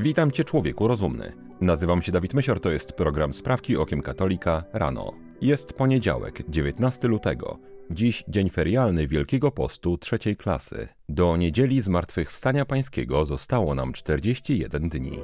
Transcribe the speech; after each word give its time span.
Witam 0.00 0.30
Cię 0.32 0.44
człowieku 0.44 0.88
rozumny. 0.88 1.32
Nazywam 1.60 2.02
się 2.02 2.12
Dawid 2.12 2.34
Mysior, 2.34 2.60
to 2.60 2.70
jest 2.70 2.92
program 2.92 3.32
Sprawki 3.32 3.76
Okiem 3.76 4.02
Katolika 4.02 4.64
rano. 4.72 5.12
Jest 5.40 5.72
poniedziałek, 5.72 6.42
19 6.48 7.08
lutego. 7.08 7.58
Dziś 7.90 8.24
dzień 8.28 8.50
ferialny 8.50 9.06
Wielkiego 9.06 9.50
Postu 9.50 9.98
trzeciej 9.98 10.36
klasy. 10.36 10.88
Do 11.08 11.36
niedzieli 11.36 11.82
Zmartwychwstania 11.82 12.64
Pańskiego 12.64 13.26
zostało 13.26 13.74
nam 13.74 13.92
41 13.92 14.88
dni. 14.88 15.18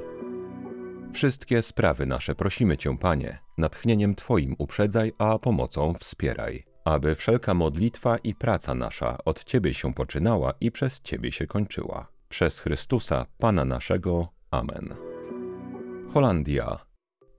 Wszystkie 1.13 1.61
sprawy 1.61 2.05
nasze 2.05 2.35
prosimy 2.35 2.77
Cię, 2.77 2.97
Panie, 2.97 3.39
natchnieniem 3.57 4.15
Twoim 4.15 4.55
uprzedzaj, 4.57 5.13
a 5.17 5.39
pomocą 5.39 5.93
wspieraj, 5.93 6.63
aby 6.85 7.15
wszelka 7.15 7.53
modlitwa 7.53 8.17
i 8.17 8.33
praca 8.33 8.73
nasza 8.73 9.17
od 9.25 9.43
Ciebie 9.43 9.73
się 9.73 9.93
poczynała 9.93 10.53
i 10.61 10.71
przez 10.71 11.01
Ciebie 11.01 11.31
się 11.31 11.47
kończyła. 11.47 12.07
Przez 12.29 12.59
Chrystusa, 12.59 13.25
Pana 13.37 13.65
naszego. 13.65 14.34
Amen. 14.51 14.95
Holandia. 16.13 16.85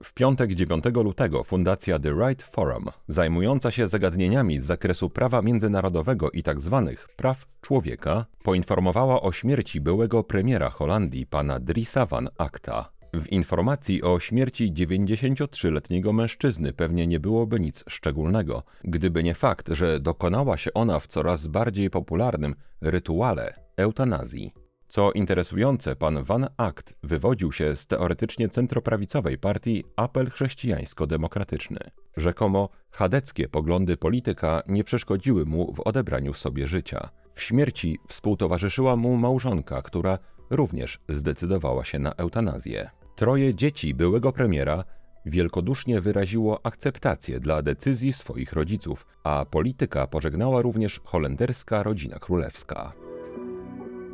W 0.03 0.13
piątek 0.13 0.53
9 0.53 0.85
lutego 0.85 1.43
Fundacja 1.43 1.99
The 1.99 2.11
Right 2.11 2.43
Forum, 2.43 2.85
zajmująca 3.07 3.71
się 3.71 3.87
zagadnieniami 3.87 4.59
z 4.59 4.63
zakresu 4.63 5.09
prawa 5.09 5.41
międzynarodowego 5.41 6.31
i 6.31 6.43
tzw. 6.43 6.87
Tak 6.89 7.15
praw 7.15 7.45
człowieka, 7.61 8.25
poinformowała 8.43 9.21
o 9.21 9.31
śmierci 9.31 9.81
byłego 9.81 10.23
premiera 10.23 10.69
Holandii 10.69 11.25
pana 11.25 11.59
Drisa 11.59 12.05
van 12.05 12.29
Acta. 12.37 12.89
W 13.13 13.27
informacji 13.27 14.03
o 14.03 14.19
śmierci 14.19 14.73
93-letniego 14.73 16.13
mężczyzny 16.13 16.73
pewnie 16.73 17.07
nie 17.07 17.19
byłoby 17.19 17.59
nic 17.59 17.83
szczególnego, 17.89 18.63
gdyby 18.83 19.23
nie 19.23 19.35
fakt, 19.35 19.69
że 19.71 19.99
dokonała 19.99 20.57
się 20.57 20.73
ona 20.73 20.99
w 20.99 21.07
coraz 21.07 21.47
bardziej 21.47 21.89
popularnym 21.89 22.55
rytuale 22.81 23.53
eutanazji. 23.77 24.66
Co 24.87 25.11
interesujące, 25.11 25.95
pan 25.95 26.23
Van 26.23 26.47
Act 26.57 26.93
wywodził 27.03 27.51
się 27.51 27.75
z 27.75 27.87
teoretycznie 27.87 28.49
centroprawicowej 28.49 29.37
partii 29.37 29.83
Apel 29.95 30.29
Chrześcijańsko-Demokratyczny. 30.29 31.79
Rzekomo 32.17 32.69
chadeckie 32.91 33.47
poglądy 33.47 33.97
polityka 33.97 34.61
nie 34.67 34.83
przeszkodziły 34.83 35.45
mu 35.45 35.73
w 35.73 35.79
odebraniu 35.79 36.33
sobie 36.33 36.67
życia. 36.67 37.09
W 37.33 37.41
śmierci 37.41 37.99
współtowarzyszyła 38.07 38.95
mu 38.95 39.17
małżonka, 39.17 39.81
która 39.81 40.19
również 40.49 40.99
zdecydowała 41.09 41.85
się 41.85 41.99
na 41.99 42.13
eutanazję. 42.13 42.89
Troje 43.15 43.55
dzieci 43.55 43.93
byłego 43.93 44.31
premiera 44.31 44.83
wielkodusznie 45.25 46.01
wyraziło 46.01 46.59
akceptację 46.63 47.39
dla 47.39 47.61
decyzji 47.61 48.13
swoich 48.13 48.53
rodziców, 48.53 49.05
a 49.23 49.45
polityka 49.45 50.07
pożegnała 50.07 50.61
również 50.61 51.01
holenderska 51.03 51.83
rodzina 51.83 52.19
królewska. 52.19 52.93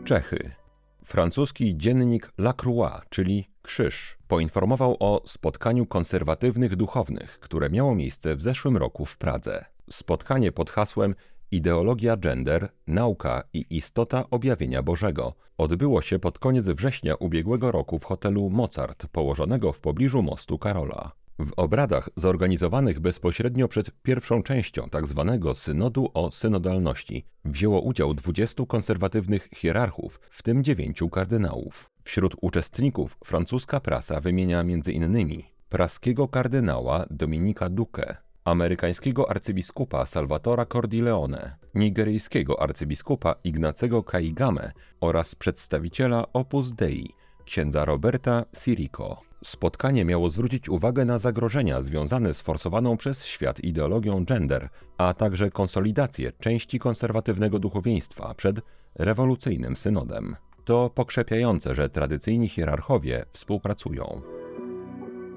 Czechy. 0.03 0.62
Francuski 1.05 1.77
dziennik 1.77 2.31
La 2.37 2.53
Croix, 2.53 3.01
czyli 3.09 3.47
Krzyż, 3.61 4.17
poinformował 4.27 4.97
o 4.99 5.21
spotkaniu 5.25 5.85
konserwatywnych 5.85 6.75
duchownych, 6.75 7.39
które 7.39 7.69
miało 7.69 7.95
miejsce 7.95 8.35
w 8.35 8.41
zeszłym 8.41 8.77
roku 8.77 9.05
w 9.05 9.17
Pradze. 9.17 9.65
Spotkanie 9.89 10.51
pod 10.51 10.69
hasłem 10.69 11.15
Ideologia 11.51 12.17
gender, 12.17 12.69
nauka 12.87 13.43
i 13.53 13.65
istota 13.69 14.29
objawienia 14.31 14.83
Bożego 14.83 15.33
odbyło 15.57 16.01
się 16.01 16.19
pod 16.19 16.39
koniec 16.39 16.65
września 16.65 17.15
ubiegłego 17.15 17.71
roku 17.71 17.99
w 17.99 18.03
hotelu 18.03 18.49
Mozart, 18.49 19.07
położonego 19.07 19.73
w 19.73 19.79
pobliżu 19.79 20.23
mostu 20.23 20.57
Karola. 20.57 21.11
W 21.39 21.51
obradach 21.57 22.09
zorganizowanych 22.15 22.99
bezpośrednio 22.99 23.67
przed 23.67 23.91
pierwszą 24.01 24.43
częścią 24.43 24.89
tzw. 24.91 25.39
Tak 25.43 25.57
synodu 25.57 26.09
o 26.13 26.31
synodalności 26.31 27.25
wzięło 27.45 27.81
udział 27.81 28.13
20 28.13 28.65
konserwatywnych 28.65 29.49
hierarchów, 29.55 30.19
w 30.31 30.43
tym 30.43 30.63
9 30.63 31.03
kardynałów. 31.11 31.89
Wśród 32.03 32.35
uczestników 32.41 33.17
francuska 33.25 33.79
prasa 33.79 34.19
wymienia 34.19 34.59
m.in. 34.59 35.41
praskiego 35.69 36.27
kardynała 36.27 37.05
Dominika 37.11 37.69
Duque, 37.69 38.17
amerykańskiego 38.45 39.29
arcybiskupa 39.29 40.05
Salvatora 40.05 40.65
Cordileone, 40.65 41.55
nigeryjskiego 41.75 42.61
arcybiskupa 42.61 43.35
Ignacego 43.43 44.03
Kaigame 44.03 44.71
oraz 45.01 45.35
przedstawiciela 45.35 46.25
Opus 46.33 46.73
Dei, 46.73 47.09
księdza 47.45 47.85
Roberta 47.85 48.45
Sirico. 48.63 49.32
Spotkanie 49.43 50.05
miało 50.05 50.29
zwrócić 50.29 50.69
uwagę 50.69 51.05
na 51.05 51.19
zagrożenia 51.19 51.81
związane 51.81 52.33
z 52.33 52.41
forsowaną 52.41 52.97
przez 52.97 53.25
świat 53.25 53.59
ideologią 53.59 54.25
gender, 54.25 54.69
a 54.97 55.13
także 55.13 55.51
konsolidację 55.51 56.31
części 56.31 56.79
konserwatywnego 56.79 57.59
duchowieństwa 57.59 58.33
przed 58.33 58.55
rewolucyjnym 58.95 59.75
synodem. 59.75 60.35
To 60.65 60.89
pokrzepiające, 60.89 61.75
że 61.75 61.89
tradycyjni 61.89 62.49
hierarchowie 62.49 63.25
współpracują. 63.31 64.21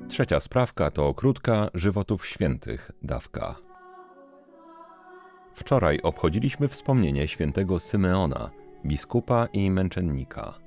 Trzecia 0.09 0.41
sprawka 0.41 0.91
to 0.91 1.15
krótka 1.15 1.69
żywotów 1.75 2.27
świętych 2.27 2.91
dawka. 3.03 3.55
Wczoraj 5.55 6.01
obchodziliśmy 6.03 6.69
wspomnienie 6.69 7.29
świętego 7.29 7.81
Symeona, 7.81 8.51
biskupa 8.85 9.47
i 9.53 9.71
męczennika. 9.71 10.66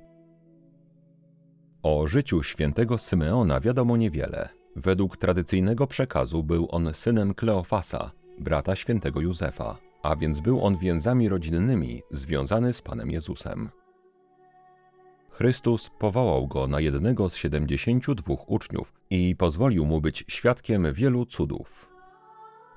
O 1.82 2.06
życiu 2.06 2.42
świętego 2.42 2.98
Symeona 2.98 3.60
wiadomo 3.60 3.96
niewiele. 3.96 4.48
Według 4.76 5.16
tradycyjnego 5.16 5.86
przekazu 5.86 6.42
był 6.42 6.68
on 6.70 6.94
synem 6.94 7.34
Kleofasa, 7.34 8.10
brata 8.38 8.76
świętego 8.76 9.20
Józefa, 9.20 9.78
a 10.02 10.16
więc 10.16 10.40
był 10.40 10.64
on 10.64 10.78
więzami 10.78 11.28
rodzinnymi 11.28 12.02
związany 12.10 12.72
z 12.72 12.82
Panem 12.82 13.10
Jezusem. 13.10 13.70
Chrystus 15.30 15.90
powołał 15.98 16.48
go 16.48 16.66
na 16.66 16.80
jednego 16.80 17.30
z 17.30 17.36
siedemdziesięciu 17.36 18.14
dwóch 18.14 18.50
uczniów 18.50 18.92
i 19.10 19.36
pozwolił 19.36 19.86
mu 19.86 20.00
być 20.00 20.24
świadkiem 20.28 20.92
wielu 20.92 21.26
cudów. 21.26 21.88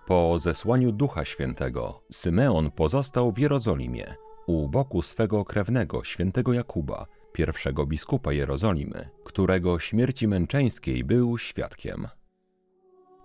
Po 0.08 0.40
zesłaniu 0.40 0.92
Ducha 0.92 1.26
Świętego 1.26 2.02
Symeon 2.12 2.72
pozostał 2.72 3.32
w 3.32 3.38
Jerozolimie, 3.38 4.16
u 4.48 4.70
boku 4.70 5.02
swego 5.02 5.46
krewnego 5.46 6.04
świętego 6.04 6.54
Jakuba, 6.54 7.06
pierwszego 7.34 7.86
biskupa 7.86 8.34
Jerozolimy, 8.34 9.10
którego 9.24 9.80
śmierci 9.80 10.28
męczeńskiej 10.28 11.04
był 11.04 11.38
świadkiem. 11.38 12.08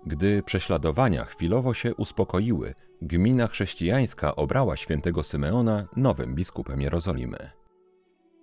Gdy 0.07 0.43
prześladowania 0.43 1.25
chwilowo 1.25 1.75
się 1.75 1.95
uspokoiły, 1.95 2.75
gmina 3.03 3.47
chrześcijańska 3.47 4.37
obrała 4.37 4.77
świętego 4.77 5.23
Symeona 5.23 5.89
nowym 5.97 6.35
biskupem 6.35 6.81
Jerozolimy. 6.81 7.51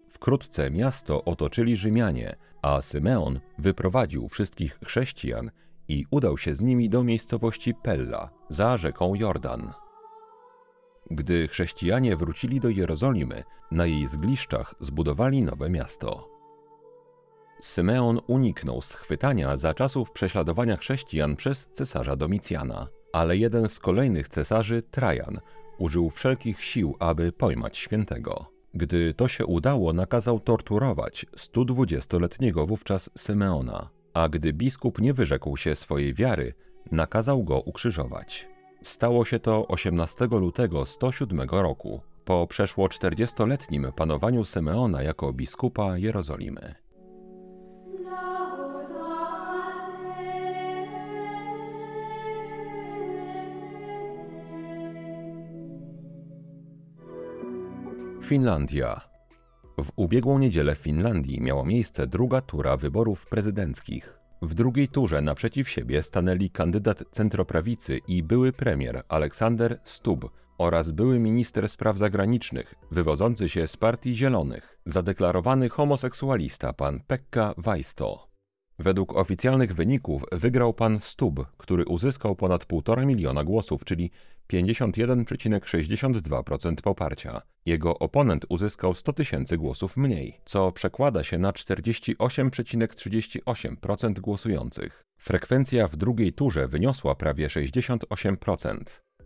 Wkrótce 0.09 0.71
miasto 0.71 1.23
otoczyli 1.23 1.75
Rzymianie, 1.75 2.35
a 2.61 2.81
Symeon 2.81 3.39
wyprowadził 3.57 4.27
wszystkich 4.27 4.79
chrześcijan 4.85 5.51
i 5.87 6.05
udał 6.11 6.37
się 6.37 6.55
z 6.55 6.61
nimi 6.61 6.89
do 6.89 7.03
miejscowości 7.03 7.73
Pella, 7.73 8.29
za 8.49 8.77
rzeką 8.77 9.15
Jordan. 9.15 9.73
Gdy 11.11 11.47
chrześcijanie 11.47 12.15
wrócili 12.15 12.59
do 12.59 12.69
Jerozolimy, 12.69 13.43
na 13.71 13.85
jej 13.85 14.07
zgliszczach 14.07 14.75
zbudowali 14.79 15.43
nowe 15.43 15.69
miasto. 15.69 16.29
Symeon 17.61 18.19
uniknął 18.27 18.81
schwytania 18.81 19.57
za 19.57 19.73
czasów 19.73 20.11
prześladowania 20.11 20.77
chrześcijan 20.77 21.35
przez 21.35 21.69
cesarza 21.73 22.15
Domicjana, 22.15 22.87
ale 23.13 23.37
jeden 23.37 23.69
z 23.69 23.79
kolejnych 23.79 24.29
cesarzy, 24.29 24.83
Trajan, 24.91 25.39
użył 25.77 26.09
wszelkich 26.09 26.63
sił, 26.63 26.95
aby 26.99 27.31
pojmać 27.31 27.77
świętego. 27.77 28.45
Gdy 28.73 29.13
to 29.13 29.27
się 29.27 29.45
udało, 29.45 29.93
nakazał 29.93 30.39
torturować 30.39 31.25
120-letniego 31.37 32.65
wówczas 32.65 33.09
Symeona, 33.17 33.89
a 34.13 34.29
gdy 34.29 34.53
biskup 34.53 34.99
nie 34.99 35.13
wyrzekł 35.13 35.57
się 35.57 35.75
swojej 35.75 36.13
wiary, 36.13 36.53
nakazał 36.91 37.43
go 37.43 37.59
ukrzyżować. 37.59 38.54
Stało 38.85 39.25
się 39.25 39.39
to 39.39 39.67
18 39.67 40.25
lutego 40.25 40.85
107 40.85 41.49
roku, 41.49 42.01
po 42.25 42.47
przeszło 42.47 42.87
40-letnim 42.87 43.91
panowaniu 43.91 44.45
Symeona 44.45 45.03
jako 45.03 45.33
biskupa 45.33 45.97
Jerozolimy. 45.97 46.75
Finlandia. 58.23 59.01
W 59.77 59.89
ubiegłą 59.95 60.39
niedzielę 60.39 60.75
w 60.75 60.79
Finlandii 60.79 61.41
miała 61.41 61.65
miejsce 61.65 62.07
druga 62.07 62.41
tura 62.41 62.77
wyborów 62.77 63.25
prezydenckich. 63.25 64.24
W 64.45 64.53
drugiej 64.53 64.87
turze 64.87 65.21
naprzeciw 65.21 65.69
siebie 65.69 66.03
stanęli 66.03 66.49
kandydat 66.49 67.03
centroprawicy 67.11 67.99
i 68.07 68.23
były 68.23 68.53
premier 68.53 69.03
Aleksander 69.07 69.79
Stubb 69.85 70.29
oraz 70.57 70.91
były 70.91 71.19
minister 71.19 71.69
spraw 71.69 71.97
zagranicznych, 71.97 72.75
wywodzący 72.91 73.49
się 73.49 73.67
z 73.67 73.77
Partii 73.77 74.15
Zielonych, 74.15 74.77
zadeklarowany 74.85 75.69
homoseksualista 75.69 76.73
pan 76.73 76.99
Pekka 77.07 77.53
Wajsto. 77.57 78.27
Według 78.79 79.15
oficjalnych 79.15 79.73
wyników 79.73 80.23
wygrał 80.31 80.73
pan 80.73 80.99
Stubb, 80.99 81.45
który 81.57 81.85
uzyskał 81.85 82.35
ponad 82.35 82.65
1,5 82.65 83.05
miliona 83.05 83.43
głosów, 83.43 83.85
czyli 83.85 84.11
51,62% 84.53 86.75
poparcia. 86.75 87.41
Jego 87.65 87.99
oponent 87.99 88.45
uzyskał 88.49 88.93
100 88.93 89.13
tysięcy 89.13 89.57
głosów 89.57 89.97
mniej, 89.97 90.39
co 90.45 90.71
przekłada 90.71 91.23
się 91.23 91.37
na 91.37 91.51
48,38% 91.51 94.19
głosujących. 94.19 95.03
Frekwencja 95.19 95.87
w 95.87 95.95
drugiej 95.95 96.33
turze 96.33 96.67
wyniosła 96.67 97.15
prawie 97.15 97.47
68%. 97.47 98.77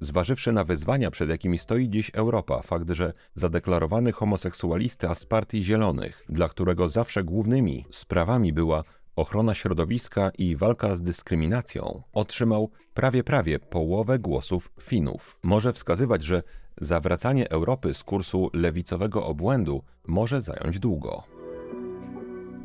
Zważywszy 0.01 0.51
na 0.51 0.63
wyzwania, 0.63 1.11
przed 1.11 1.29
jakimi 1.29 1.57
stoi 1.57 1.89
dziś 1.89 2.11
Europa, 2.13 2.61
fakt, 2.61 2.89
że 2.89 3.13
zadeklarowany 3.33 4.11
homoseksualista 4.11 5.15
z 5.15 5.25
Partii 5.25 5.63
Zielonych, 5.63 6.25
dla 6.29 6.49
którego 6.49 6.89
zawsze 6.89 7.23
głównymi 7.23 7.85
sprawami 7.91 8.53
była 8.53 8.83
ochrona 9.19 9.53
środowiska 9.53 10.31
i 10.37 10.55
walka 10.55 10.95
z 10.95 11.01
dyskryminacją, 11.01 12.01
otrzymał 12.13 12.69
prawie 12.93 13.23
prawie 13.23 13.59
połowę 13.59 14.19
głosów 14.19 14.71
Finów. 14.81 15.39
Może 15.43 15.73
wskazywać, 15.73 16.23
że 16.23 16.43
zawracanie 16.81 17.49
Europy 17.49 17.93
z 17.93 18.03
kursu 18.03 18.49
lewicowego 18.53 19.25
obłędu 19.25 19.83
może 20.07 20.41
zająć 20.41 20.79
długo. 20.79 21.23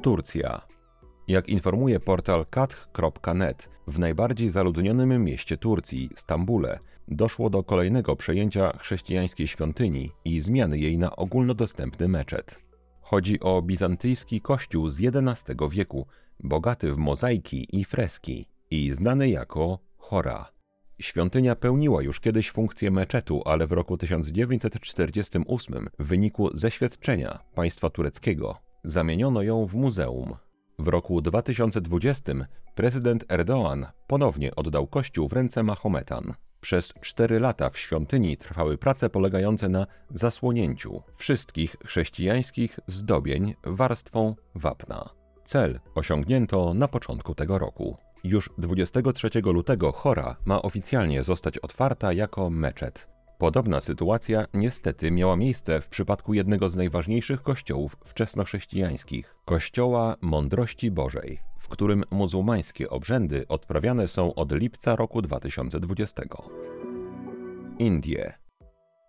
Turcja. 0.03 0.61
Jak 1.29 1.49
informuje 1.49 2.01
portal 2.01 2.47
kath.net, 2.51 3.69
w 3.87 3.99
najbardziej 3.99 4.51
zaludnionym 4.51 5.25
mieście 5.25 5.57
Turcji, 5.57 6.11
Stambule, 6.17 6.79
doszło 7.09 7.51
do 7.51 7.63
kolejnego 7.63 8.17
przejęcia 8.17 8.79
chrześcijańskiej 8.79 9.49
świątyni 9.49 10.11
i 10.25 10.41
zmiany 10.41 10.79
jej 10.79 10.99
na 10.99 11.17
ogólnodostępny 11.17 12.09
meczet. 12.09 12.59
Chodzi 13.01 13.41
o 13.41 13.63
bizantyjski 13.63 14.41
kościół 14.41 14.89
z 14.89 14.99
XI 15.01 15.53
wieku, 15.71 16.07
bogaty 16.41 16.93
w 16.93 16.97
mozaiki 16.97 17.81
i 17.81 17.85
freski 17.85 18.47
i 18.71 18.91
znany 18.91 19.29
jako 19.29 19.79
Chora. 19.97 20.55
Świątynia 20.99 21.57
pełniła 21.57 22.03
już 22.03 22.21
kiedyś 22.21 22.51
funkcję 22.51 22.91
meczetu, 22.91 23.43
ale 23.45 23.67
w 23.67 23.73
roku 23.73 23.97
1948 23.97 25.89
w 25.99 26.07
wyniku 26.07 26.57
zeświadczenia 26.57 27.39
państwa 27.55 27.91
tureckiego 27.91 28.57
zamieniono 28.85 29.43
ją 29.43 29.67
w 29.67 29.75
muzeum. 29.75 30.37
W 30.79 30.89
roku 30.89 31.21
2020 31.21 32.33
prezydent 32.75 33.25
Erdoğan 33.25 33.87
ponownie 34.07 34.57
oddał 34.57 34.87
kościół 34.87 35.29
w 35.29 35.33
ręce 35.33 35.63
Mahometan. 35.63 36.35
Przez 36.61 36.93
cztery 37.01 37.41
lata 37.41 37.71
w 37.71 37.79
świątyni 37.79 38.37
trwały 38.37 38.79
prace 38.79 39.11
polegające 39.11 39.69
na 39.69 39.87
zasłonięciu 40.11 41.03
wszystkich 41.17 41.77
chrześcijańskich 41.85 42.81
zdobień 42.87 43.55
warstwą 43.65 44.35
wapna. 44.55 45.24
Cel 45.45 45.81
osiągnięto 45.95 46.75
na 46.75 46.89
początku 46.89 47.35
tego 47.35 47.59
roku. 47.59 47.97
Już 48.25 48.51
23 48.59 49.29
lutego 49.45 49.93
Chora 49.93 50.37
ma 50.45 50.63
oficjalnie 50.63 51.23
zostać 51.23 51.59
otwarta 51.59 52.13
jako 52.13 52.51
meczet. 52.51 53.15
Podobna 53.39 53.81
sytuacja 53.81 54.45
niestety 54.55 55.11
miała 55.11 55.37
miejsce 55.37 55.81
w 55.81 55.89
przypadku 55.89 56.35
jednego 56.35 56.69
z 56.69 56.77
najważniejszych 56.77 57.43
kościołów 57.43 57.97
wczesnochrześcijańskich 58.05 59.35
Kościoła 59.45 60.17
Mądrości 60.21 60.91
Bożej, 60.91 61.41
w 61.59 61.69
którym 61.69 62.05
muzułmańskie 62.11 62.91
obrzędy 62.91 63.49
odprawiane 63.49 64.09
są 64.09 64.35
od 64.35 64.53
lipca 64.53 64.97
roku 64.97 65.23
2020. 65.23 66.23
Indie. 67.79 68.44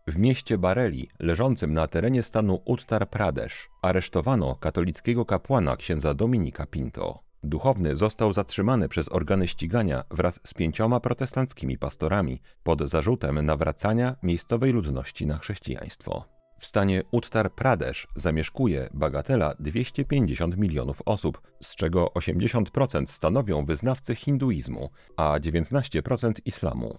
W 0.07 0.17
mieście 0.17 0.57
Bareli, 0.57 1.09
leżącym 1.19 1.73
na 1.73 1.87
terenie 1.87 2.23
stanu 2.23 2.61
Uttar 2.65 3.09
Pradesh, 3.09 3.69
aresztowano 3.81 4.55
katolickiego 4.55 5.25
kapłana 5.25 5.77
księdza 5.77 6.13
Dominika 6.13 6.65
Pinto. 6.65 7.19
Duchowny 7.43 7.95
został 7.95 8.33
zatrzymany 8.33 8.89
przez 8.89 9.11
organy 9.11 9.47
ścigania 9.47 10.03
wraz 10.11 10.39
z 10.43 10.53
pięcioma 10.53 10.99
protestanckimi 10.99 11.77
pastorami 11.77 12.41
pod 12.63 12.89
zarzutem 12.89 13.45
nawracania 13.45 14.15
miejscowej 14.23 14.73
ludności 14.73 15.25
na 15.25 15.37
chrześcijaństwo. 15.37 16.25
W 16.59 16.65
stanie 16.65 17.03
Uttar 17.11 17.51
Pradesh 17.51 18.07
zamieszkuje 18.15 18.89
bagatela 18.93 19.53
250 19.59 20.57
milionów 20.57 21.01
osób, 21.05 21.41
z 21.61 21.75
czego 21.75 22.07
80% 22.07 23.07
stanowią 23.07 23.65
wyznawcy 23.65 24.15
hinduizmu, 24.15 24.89
a 25.17 25.39
19% 25.39 26.33
islamu. 26.45 26.97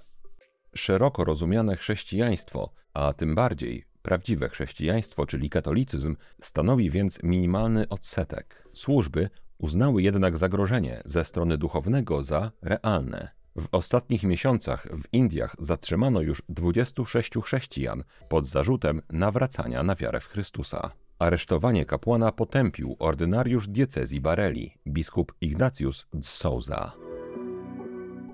Szeroko 0.76 1.25
rozumiane 1.25 1.76
chrześcijaństwo, 1.76 2.73
a 2.94 3.12
tym 3.12 3.34
bardziej 3.34 3.84
prawdziwe 4.02 4.49
chrześcijaństwo, 4.49 5.26
czyli 5.26 5.50
katolicyzm, 5.50 6.17
stanowi 6.43 6.90
więc 6.90 7.23
minimalny 7.23 7.88
odsetek. 7.88 8.69
Służby 8.73 9.31
uznały 9.58 10.02
jednak 10.02 10.38
zagrożenie 10.38 11.02
ze 11.05 11.25
strony 11.25 11.58
duchownego 11.58 12.23
za 12.23 12.50
realne. 12.62 13.28
W 13.56 13.69
ostatnich 13.73 14.23
miesiącach 14.23 14.87
w 14.90 15.14
Indiach 15.14 15.56
zatrzymano 15.58 16.20
już 16.20 16.43
26 16.49 17.32
chrześcijan 17.44 18.05
pod 18.28 18.46
zarzutem 18.46 19.02
nawracania 19.11 19.82
na 19.82 19.94
wiarę 19.94 20.20
w 20.20 20.26
Chrystusa. 20.26 20.90
Aresztowanie 21.19 21.84
kapłana 21.84 22.32
potępił 22.32 22.96
ordynariusz 22.99 23.69
diecezji 23.69 24.20
Bareli, 24.20 24.75
biskup 24.87 25.32
Ignatius 25.40 26.06
z 26.20 26.28
Souza. 26.28 27.06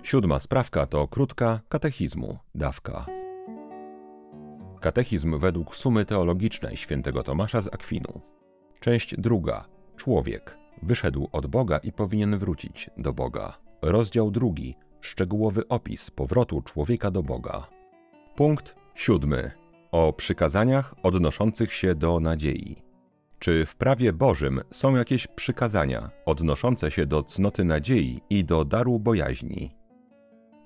Siódma 0.02 0.40
sprawka 0.40 0.86
to 0.86 1.08
krótka 1.08 1.60
katechizmu, 1.68 2.38
dawka. 2.54 3.06
Katechizm 4.80 5.38
według 5.38 5.76
sumy 5.76 6.04
teologicznej 6.04 6.76
świętego 6.76 7.22
Tomasza 7.22 7.60
z 7.60 7.74
Akwinu. 7.74 8.20
Część 8.80 9.14
druga. 9.18 9.64
Człowiek. 9.96 10.58
Wyszedł 10.82 11.28
od 11.32 11.46
Boga 11.46 11.78
i 11.78 11.92
powinien 11.92 12.38
wrócić 12.38 12.90
do 12.96 13.12
Boga. 13.12 13.58
Rozdział 13.82 14.30
drugi. 14.30 14.76
Szczegółowy 15.00 15.68
opis 15.68 16.10
powrotu 16.10 16.62
człowieka 16.62 17.10
do 17.10 17.22
Boga. 17.22 17.68
Punkt 18.36 18.76
siódmy. 18.94 19.50
O 19.92 20.12
przykazaniach 20.12 20.94
odnoszących 21.02 21.72
się 21.72 21.94
do 21.94 22.20
nadziei. 22.20 22.82
Czy 23.38 23.66
w 23.66 23.76
prawie 23.76 24.12
Bożym 24.12 24.60
są 24.70 24.96
jakieś 24.96 25.26
przykazania 25.26 26.10
odnoszące 26.26 26.90
się 26.90 27.06
do 27.06 27.22
cnoty 27.22 27.64
nadziei 27.64 28.20
i 28.30 28.44
do 28.44 28.64
daru 28.64 28.98
bojaźni? 28.98 29.81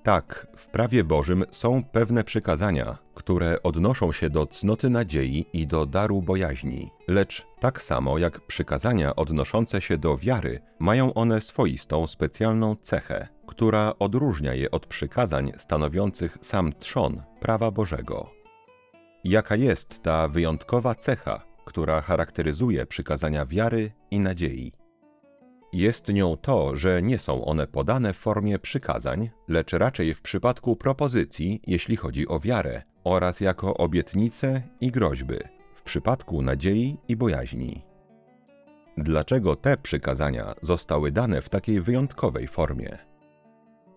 Tak, 0.07 0.47
w 0.57 0.67
prawie 0.67 1.03
Bożym 1.03 1.45
są 1.51 1.83
pewne 1.83 2.23
przykazania, 2.23 2.97
które 3.15 3.63
odnoszą 3.63 4.11
się 4.11 4.29
do 4.29 4.47
cnoty 4.47 4.89
nadziei 4.89 5.45
i 5.53 5.67
do 5.67 5.85
daru 5.85 6.21
bojaźni, 6.21 6.91
lecz 7.07 7.45
tak 7.59 7.81
samo 7.81 8.17
jak 8.17 8.39
przykazania 8.39 9.15
odnoszące 9.15 9.81
się 9.81 9.97
do 9.97 10.17
wiary, 10.17 10.61
mają 10.79 11.13
one 11.13 11.41
swoistą 11.41 12.07
specjalną 12.07 12.75
cechę, 12.75 13.27
która 13.47 13.93
odróżnia 13.99 14.53
je 14.53 14.71
od 14.71 14.85
przykazań 14.85 15.51
stanowiących 15.57 16.37
sam 16.41 16.73
trzon 16.73 17.23
prawa 17.39 17.71
Bożego. 17.71 18.29
Jaka 19.23 19.55
jest 19.55 20.03
ta 20.03 20.27
wyjątkowa 20.27 20.95
cecha, 20.95 21.43
która 21.65 22.01
charakteryzuje 22.01 22.85
przykazania 22.85 23.45
wiary 23.45 23.91
i 24.11 24.19
nadziei? 24.19 24.86
Jest 25.73 26.07
nią 26.07 26.37
to, 26.37 26.75
że 26.75 27.01
nie 27.01 27.19
są 27.19 27.45
one 27.45 27.67
podane 27.67 28.13
w 28.13 28.17
formie 28.17 28.59
przykazań, 28.59 29.29
lecz 29.47 29.73
raczej 29.73 30.13
w 30.13 30.21
przypadku 30.21 30.75
propozycji, 30.75 31.61
jeśli 31.67 31.95
chodzi 31.95 32.27
o 32.27 32.39
wiarę, 32.39 32.81
oraz 33.03 33.39
jako 33.39 33.77
obietnice 33.77 34.61
i 34.81 34.91
groźby, 34.91 35.37
w 35.75 35.81
przypadku 35.81 36.41
nadziei 36.41 36.97
i 37.07 37.15
bojaźni. 37.15 37.85
Dlaczego 38.97 39.55
te 39.55 39.77
przykazania 39.77 40.53
zostały 40.61 41.11
dane 41.11 41.41
w 41.41 41.49
takiej 41.49 41.81
wyjątkowej 41.81 42.47
formie? 42.47 42.97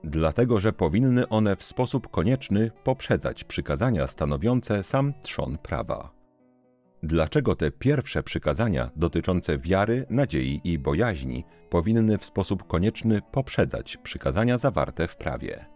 Dlatego, 0.04 0.60
że 0.60 0.72
powinny 0.72 1.28
one 1.28 1.56
w 1.56 1.62
sposób 1.62 2.08
konieczny 2.08 2.70
poprzedzać 2.84 3.44
przykazania 3.44 4.06
stanowiące 4.06 4.84
sam 4.84 5.12
trzon 5.22 5.58
prawa. 5.58 6.19
Dlaczego 7.02 7.56
te 7.56 7.70
pierwsze 7.70 8.22
przykazania 8.22 8.90
dotyczące 8.96 9.58
wiary, 9.58 10.06
nadziei 10.10 10.60
i 10.64 10.78
bojaźni 10.78 11.44
powinny 11.70 12.18
w 12.18 12.24
sposób 12.24 12.66
konieczny 12.66 13.22
poprzedzać 13.32 13.96
przykazania 13.96 14.58
zawarte 14.58 15.08
w 15.08 15.16
prawie? 15.16 15.66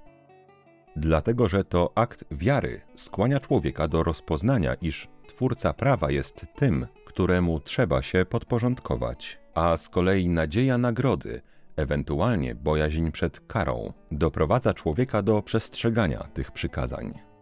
Dlatego, 0.96 1.48
że 1.48 1.64
to 1.64 1.92
akt 1.94 2.24
wiary 2.30 2.80
skłania 2.96 3.40
człowieka 3.40 3.88
do 3.88 4.02
rozpoznania, 4.02 4.74
iż 4.74 5.08
Twórca 5.26 5.72
prawa 5.72 6.10
jest 6.10 6.46
tym, 6.56 6.86
któremu 7.04 7.60
trzeba 7.60 8.02
się 8.02 8.24
podporządkować, 8.24 9.38
a 9.54 9.76
z 9.76 9.88
kolei 9.88 10.28
nadzieja 10.28 10.78
nagrody, 10.78 11.42
ewentualnie 11.76 12.54
bojaźń 12.54 13.10
przed 13.10 13.40
karą, 13.40 13.92
doprowadza 14.12 14.74
człowieka 14.74 15.22
do 15.22 15.42
przestrzegania 15.42 16.18
tych 16.18 16.50
przykazań. 16.50 17.33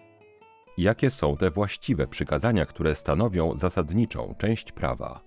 Jakie 0.79 1.11
są 1.11 1.37
te 1.37 1.50
właściwe 1.50 2.07
przykazania, 2.07 2.67
które 2.67 2.95
stanowią 2.95 3.59
zasadniczą 3.59 4.35
część 4.38 4.73
prawa? 4.73 5.21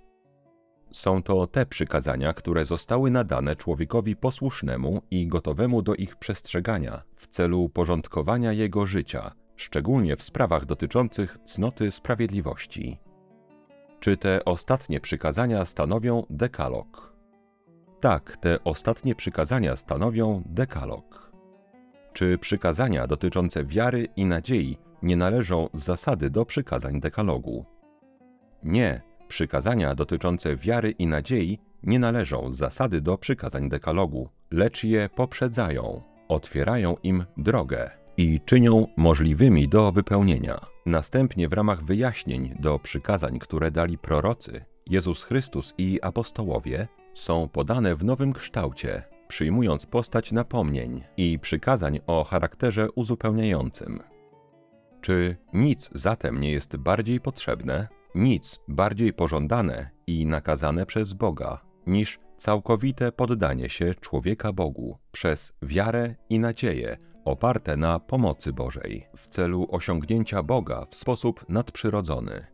Są 0.92 1.24
to 1.24 1.48
te 1.48 1.66
przykazania, 1.66 2.34
które 2.34 2.66
zostały 2.66 3.12
nadane 3.12 3.56
człowiekowi 3.56 4.16
posłusznemu 4.16 5.02
i 5.12 5.28
gotowemu 5.28 5.82
do 5.82 5.96
ich 5.96 6.16
przestrzegania 6.16 7.04
w 7.16 7.28
celu 7.28 7.70
porządkowania 7.70 8.54
jego 8.54 8.86
życia, 8.86 9.32
szczególnie 9.56 10.16
w 10.16 10.24
sprawach 10.24 10.66
dotyczących 10.66 11.38
cnoty 11.44 11.92
sprawiedliwości. 11.92 13.00
Czy 14.00 14.18
te 14.18 14.46
ostatnie 14.46 15.00
przykazania 15.00 15.66
stanowią 15.66 16.24
dekalog? 16.30 17.14
Tak, 18.00 18.38
te 18.38 18.64
ostatnie 18.64 19.16
przykazania 19.16 19.76
stanowią 19.76 20.44
dekalog. 20.46 21.32
Czy 22.14 22.38
przykazania 22.38 23.08
dotyczące 23.08 23.66
wiary 23.66 24.08
i 24.16 24.26
nadziei 24.26 24.78
nie 25.06 25.18
należą 25.18 25.70
z 25.74 25.84
zasady 25.84 26.30
do 26.30 26.46
przykazań 26.46 27.00
dekalogu. 27.00 27.66
Nie, 28.64 29.02
przykazania 29.28 29.96
dotyczące 29.96 30.56
wiary 30.56 30.92
i 30.92 31.08
nadziei 31.08 31.60
nie 31.84 32.00
należą 32.00 32.52
z 32.52 32.58
zasady 32.58 33.02
do 33.02 33.18
przykazań 33.18 33.70
dekalogu, 33.70 34.30
lecz 34.52 34.84
je 34.84 35.10
poprzedzają, 35.16 36.02
otwierają 36.28 36.96
im 37.04 37.26
drogę 37.38 37.92
i 38.18 38.40
czynią 38.46 38.88
możliwymi 38.98 39.68
do 39.68 39.92
wypełnienia. 39.92 40.60
Następnie 40.86 41.50
w 41.50 41.54
ramach 41.54 41.84
wyjaśnień 41.84 42.56
do 42.60 42.80
przykazań, 42.80 43.40
które 43.40 43.72
dali 43.72 43.98
prorocy, 43.98 44.66
Jezus 44.88 45.24
Chrystus 45.24 45.74
i 45.78 46.00
apostołowie, 46.02 46.88
są 47.14 47.48
podane 47.48 47.96
w 47.96 48.04
nowym 48.04 48.34
kształcie, 48.34 49.04
przyjmując 49.28 49.86
postać 49.86 50.32
napomnień 50.32 51.04
i 51.18 51.40
przykazań 51.40 52.00
o 52.08 52.24
charakterze 52.24 52.92
uzupełniającym. 52.92 54.15
Czy 55.06 55.38
nic 55.54 55.90
zatem 55.96 56.42
nie 56.42 56.52
jest 56.52 56.78
bardziej 56.78 57.20
potrzebne, 57.20 57.88
nic 58.16 58.60
bardziej 58.68 59.14
pożądane 59.14 59.90
i 60.08 60.26
nakazane 60.26 60.86
przez 60.86 61.14
Boga, 61.14 61.62
niż 61.88 62.20
całkowite 62.38 63.12
poddanie 63.12 63.70
się 63.70 63.96
człowieka 63.96 64.54
Bogu 64.54 64.98
przez 65.12 65.54
wiarę 65.62 66.16
i 66.30 66.40
nadzieję 66.40 66.98
oparte 67.26 67.78
na 67.78 68.00
pomocy 68.00 68.54
Bożej 68.54 69.08
w 69.18 69.28
celu 69.28 69.68
osiągnięcia 69.70 70.44
Boga 70.44 70.86
w 70.90 70.96
sposób 70.96 71.46
nadprzyrodzony. 71.50 72.48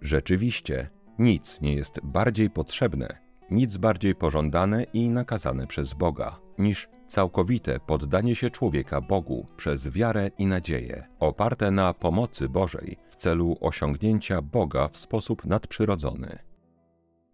Rzeczywiście, 0.00 0.90
nic 1.18 1.60
nie 1.60 1.74
jest 1.74 2.00
bardziej 2.02 2.50
potrzebne, 2.50 3.18
nic 3.50 3.76
bardziej 3.76 4.14
pożądane 4.14 4.84
i 4.92 5.08
nakazane 5.08 5.66
przez 5.66 5.94
Boga, 5.94 6.43
niż 6.58 6.88
całkowite 7.08 7.80
poddanie 7.80 8.36
się 8.36 8.50
człowieka 8.50 9.00
Bogu 9.00 9.46
przez 9.56 9.88
wiarę 9.88 10.30
i 10.38 10.46
nadzieję, 10.46 11.08
oparte 11.20 11.70
na 11.70 11.94
pomocy 11.94 12.48
Bożej 12.48 12.96
w 13.08 13.16
celu 13.16 13.56
osiągnięcia 13.60 14.42
Boga 14.42 14.88
w 14.88 14.96
sposób 14.96 15.44
nadprzyrodzony. 15.44 16.38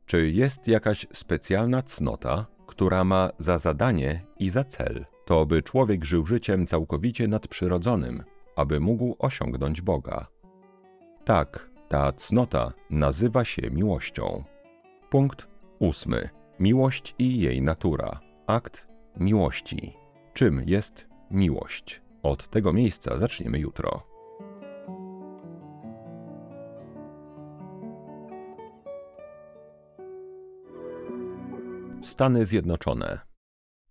Czy 0.06 0.30
jest 0.30 0.68
jakaś 0.68 1.06
specjalna 1.12 1.82
cnota, 1.82 2.46
która 2.66 3.04
ma 3.04 3.30
za 3.38 3.58
zadanie 3.58 4.24
i 4.38 4.50
za 4.50 4.64
cel 4.64 5.06
to, 5.26 5.46
by 5.46 5.62
człowiek 5.62 6.04
żył 6.04 6.26
życiem 6.26 6.66
całkowicie 6.66 7.28
nadprzyrodzonym, 7.28 8.22
aby 8.56 8.80
mógł 8.80 9.16
osiągnąć 9.18 9.82
Boga? 9.82 10.26
Tak, 11.24 11.70
ta 11.88 12.12
cnota 12.12 12.72
nazywa 12.90 13.44
się 13.44 13.70
miłością. 13.70 14.44
Punkt 15.10 15.48
ósmy. 15.78 16.28
Miłość 16.60 17.14
i 17.18 17.40
jej 17.40 17.62
natura. 17.62 18.20
Akt 18.46 18.89
miłości. 19.16 19.96
Czym 20.32 20.62
jest 20.66 21.06
miłość? 21.30 22.02
Od 22.22 22.48
tego 22.48 22.72
miejsca 22.72 23.18
zaczniemy 23.18 23.58
jutro. 23.58 24.10
Stany 32.02 32.46
Zjednoczone. 32.46 33.30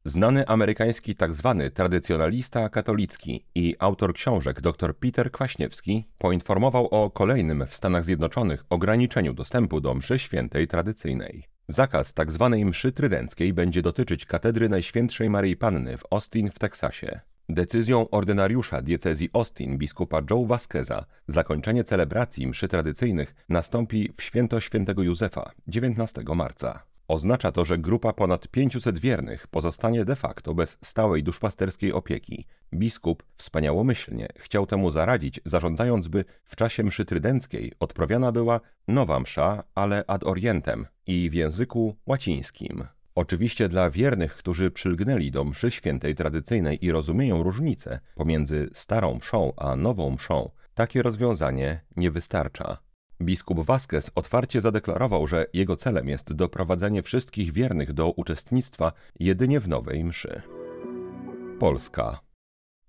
Znany 0.05 0.47
amerykański 0.47 1.15
tzw. 1.15 1.55
Tak 1.63 1.73
tradycjonalista 1.73 2.69
katolicki 2.69 3.45
i 3.55 3.75
autor 3.79 4.13
książek 4.13 4.61
dr 4.61 4.97
Peter 4.97 5.31
Kwaśniewski 5.31 6.07
poinformował 6.17 6.87
o 6.87 7.11
kolejnym 7.11 7.65
w 7.67 7.75
Stanach 7.75 8.05
Zjednoczonych 8.05 8.65
ograniczeniu 8.69 9.33
dostępu 9.33 9.81
do 9.81 9.95
mszy 9.95 10.19
świętej 10.19 10.67
tradycyjnej. 10.67 11.48
Zakaz 11.71 12.13
tzw. 12.13 12.49
Tak 12.51 12.67
mszy 12.67 12.91
trydenckiej 12.91 13.53
będzie 13.53 13.81
dotyczyć 13.81 14.25
katedry 14.25 14.69
Najświętszej 14.69 15.29
Maryi 15.29 15.57
Panny 15.57 15.97
w 15.97 16.03
Austin 16.11 16.49
w 16.51 16.59
Teksasie. 16.59 17.19
Decyzją 17.49 18.09
ordynariusza 18.09 18.81
diecezji 18.81 19.29
Austin 19.33 19.77
biskupa 19.77 20.21
Joe 20.29 20.45
Vasqueza 20.45 21.05
zakończenie 21.27 21.83
celebracji 21.83 22.47
mszy 22.47 22.67
tradycyjnych 22.67 23.35
nastąpi 23.49 24.11
w 24.17 24.23
święto 24.23 24.61
świętego 24.61 25.03
Józefa 25.03 25.51
19 25.67 26.23
marca. 26.35 26.88
Oznacza 27.09 27.51
to, 27.51 27.65
że 27.65 27.77
grupa 27.77 28.13
ponad 28.13 28.47
500 28.47 28.99
wiernych 28.99 29.47
pozostanie 29.47 30.05
de 30.05 30.15
facto 30.15 30.53
bez 30.53 30.77
stałej 30.83 31.23
duszpasterskiej 31.23 31.93
opieki. 31.93 32.45
Biskup 32.73 33.23
wspaniałomyślnie 33.35 34.27
chciał 34.35 34.65
temu 34.65 34.91
zaradzić, 34.91 35.41
zarządzając, 35.45 36.07
by 36.07 36.25
w 36.43 36.55
czasie 36.55 36.83
mszy 36.83 37.05
trydenckiej 37.05 37.73
odprawiana 37.79 38.31
była 38.31 38.59
nowa 38.87 39.19
msza, 39.19 39.63
ale 39.75 40.03
ad 40.07 40.23
orientem 40.23 40.85
i 41.07 41.29
w 41.29 41.33
języku 41.33 41.95
łacińskim. 42.05 42.83
Oczywiście 43.15 43.69
dla 43.69 43.89
wiernych, 43.89 44.35
którzy 44.35 44.71
przylgnęli 44.71 45.31
do 45.31 45.43
mszy 45.43 45.71
świętej 45.71 46.15
tradycyjnej 46.15 46.85
i 46.85 46.91
rozumieją 46.91 47.43
różnicę 47.43 47.99
pomiędzy 48.15 48.69
starą 48.73 49.15
mszą 49.15 49.53
a 49.57 49.75
nową 49.75 50.09
mszą, 50.09 50.49
takie 50.73 51.01
rozwiązanie 51.01 51.81
nie 51.95 52.11
wystarcza. 52.11 52.88
Biskup 53.21 53.65
Vasquez 53.65 54.11
otwarcie 54.15 54.61
zadeklarował, 54.61 55.27
że 55.27 55.45
jego 55.53 55.75
celem 55.75 56.09
jest 56.09 56.33
doprowadzenie 56.33 57.03
wszystkich 57.03 57.51
wiernych 57.53 57.93
do 57.93 58.11
uczestnictwa 58.11 58.91
jedynie 59.19 59.59
w 59.59 59.67
nowej 59.67 60.03
mszy. 60.03 60.41
Polska. 61.59 62.19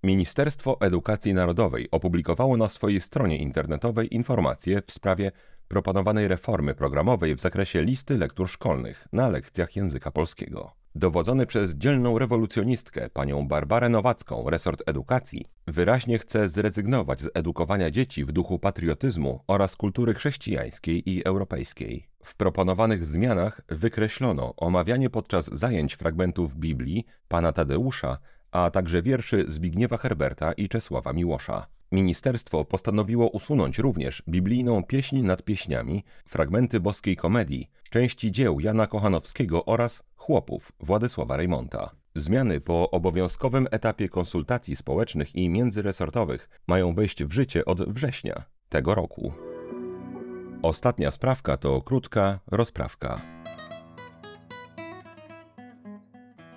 Ministerstwo 0.03 0.81
Edukacji 0.81 1.35
Narodowej 1.35 1.89
opublikowało 1.91 2.57
na 2.57 2.69
swojej 2.69 3.01
stronie 3.01 3.39
internetowej 3.39 4.15
informacje 4.15 4.83
w 4.83 4.93
sprawie 4.93 5.33
proponowanej 5.69 6.29
reformy 6.29 6.75
programowej 6.75 7.35
w 7.35 7.41
zakresie 7.41 7.83
listy 7.83 8.19
lektur 8.19 8.49
szkolnych 8.49 9.09
na 9.13 9.29
lekcjach 9.29 9.77
języka 9.77 10.11
polskiego. 10.11 10.80
Dowodzony 10.95 11.47
przez 11.47 11.75
dzielną 11.75 12.19
rewolucjonistkę 12.19 13.11
panią 13.11 13.49
Barbarę 13.49 13.89
Nowacką 13.89 14.51
resort 14.51 14.83
edukacji 14.87 15.47
wyraźnie 15.67 16.19
chce 16.19 16.49
zrezygnować 16.49 17.21
z 17.21 17.29
edukowania 17.35 17.91
dzieci 17.91 18.25
w 18.25 18.33
duchu 18.33 18.59
patriotyzmu 18.59 19.41
oraz 19.47 19.77
kultury 19.77 20.15
chrześcijańskiej 20.15 21.11
i 21.11 21.25
europejskiej. 21.25 22.09
W 22.25 22.37
proponowanych 22.37 23.05
zmianach 23.05 23.61
wykreślono 23.69 24.55
omawianie 24.57 25.11
podczas 25.11 25.51
zajęć 25.53 25.95
fragmentów 25.95 26.57
Biblii 26.57 27.07
pana 27.29 27.53
Tadeusza, 27.53 28.19
a 28.51 28.71
także 28.71 29.03
wierszy 29.03 29.45
Zbigniewa 29.49 29.97
Herberta 29.97 30.53
i 30.53 30.69
Czesława 30.69 31.13
Miłosza. 31.13 31.67
Ministerstwo 31.93 32.65
postanowiło 32.65 33.29
usunąć 33.29 33.79
również 33.79 34.23
biblijną 34.29 34.85
pieśń 34.85 35.23
nad 35.23 35.43
pieśniami, 35.43 36.05
fragmenty 36.27 36.81
boskiej 36.81 37.17
komedii, 37.17 37.71
części 37.91 38.33
dzieł 38.33 38.61
Jana 38.61 38.87
Kochanowskiego 38.87 39.65
oraz 39.65 40.03
chłopów 40.21 40.73
Władysława 40.81 41.37
Reymonta. 41.37 41.91
Zmiany 42.15 42.61
po 42.61 42.91
obowiązkowym 42.91 43.67
etapie 43.71 44.09
konsultacji 44.09 44.77
społecznych 44.77 45.37
i 45.37 45.49
międzyresortowych 45.49 46.49
mają 46.67 46.95
wejść 46.95 47.25
w 47.25 47.33
życie 47.33 47.65
od 47.65 47.93
września 47.93 48.45
tego 48.69 48.95
roku. 48.95 49.33
Ostatnia 50.63 51.11
sprawka 51.11 51.57
to 51.57 51.83
krótka 51.83 52.41
rozprawka. 52.47 53.21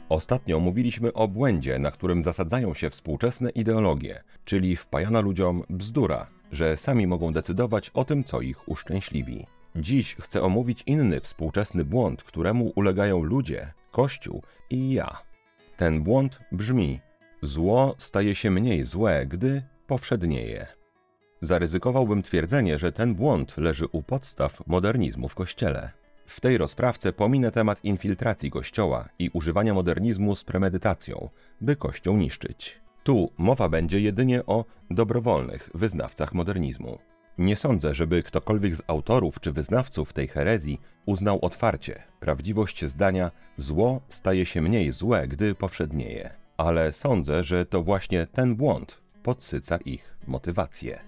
Ostatnio 0.10 0.60
mówiliśmy 0.60 1.14
o 1.14 1.28
błędzie, 1.28 1.80
na 1.80 1.92
którym 1.92 2.24
zasadzają 2.24 2.74
się 2.74 2.90
współczesne 2.90 3.50
ideologie, 3.50 4.24
czyli 4.46 4.76
wpajana 4.76 5.22
ludziom 5.22 5.64
bzdura, 5.70 6.28
że 6.52 6.78
sami 6.78 7.08
mogą 7.08 7.34
decydować 7.34 7.90
o 7.90 8.06
tym, 8.06 8.24
co 8.24 8.42
ich 8.42 8.70
uszczęśliwi. 8.70 9.46
Dziś 9.76 10.16
chcę 10.16 10.42
omówić 10.42 10.84
inny 10.86 11.20
współczesny 11.20 11.86
błąd, 11.86 12.24
któremu 12.24 12.72
ulegają 12.76 13.24
ludzie, 13.24 13.74
Kościół 13.92 14.44
i 14.70 14.94
ja. 14.94 15.18
Ten 15.78 16.04
błąd 16.04 16.40
brzmi: 16.52 17.00
zło 17.42 17.96
staje 17.98 18.36
się 18.36 18.52
mniej 18.52 18.84
złe, 18.84 19.26
gdy 19.26 19.64
powszednieje. 19.88 20.68
Zaryzykowałbym 21.42 22.24
twierdzenie, 22.24 22.80
że 22.80 22.92
ten 22.92 23.16
błąd 23.16 23.58
leży 23.58 23.86
u 23.92 24.04
podstaw 24.04 24.68
modernizmu 24.68 25.30
w 25.30 25.36
Kościele. 25.36 25.92
W 26.26 26.42
tej 26.42 26.58
rozprawce 26.58 27.14
pominę 27.14 27.52
temat 27.52 27.84
infiltracji 27.84 28.52
Kościoła 28.52 29.10
i 29.20 29.30
używania 29.34 29.74
modernizmu 29.74 30.36
z 30.36 30.44
premedytacją, 30.44 31.30
by 31.62 31.76
Kościół 31.76 32.18
niszczyć. 32.18 32.82
Tu 33.04 33.32
mowa 33.38 33.70
będzie 33.70 34.00
jedynie 34.00 34.46
o 34.46 34.66
dobrowolnych 34.90 35.70
wyznawcach 35.74 36.34
modernizmu. 36.34 37.00
Nie 37.38 37.56
sądzę, 37.56 37.96
żeby 37.96 38.24
ktokolwiek 38.24 38.76
z 38.76 38.82
autorów 38.88 39.40
czy 39.40 39.52
wyznawców 39.52 40.14
tej 40.14 40.28
herezji 40.28 40.82
uznał 41.06 41.40
otwarcie 41.42 42.04
prawdziwość 42.20 42.86
zdania 42.86 43.32
zło 43.58 44.02
staje 44.10 44.46
się 44.46 44.62
mniej 44.62 44.92
złe, 44.92 45.28
gdy 45.28 45.56
powszednieje. 45.56 46.30
Ale 46.58 46.94
sądzę, 46.94 47.44
że 47.44 47.66
to 47.66 47.84
właśnie 47.84 48.28
ten 48.28 48.56
błąd 48.56 48.98
podsyca 49.24 49.78
ich 49.78 50.18
motywację. 50.28 51.00